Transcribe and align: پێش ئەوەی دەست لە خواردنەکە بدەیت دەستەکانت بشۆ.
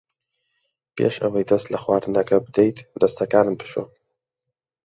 پێش 0.95 1.15
ئەوەی 1.23 1.47
دەست 1.51 1.67
لە 1.73 1.77
خواردنەکە 1.83 2.37
بدەیت 2.45 2.77
دەستەکانت 3.01 3.55
بشۆ. 3.59 3.83